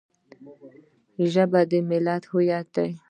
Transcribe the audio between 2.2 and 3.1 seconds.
هویت دی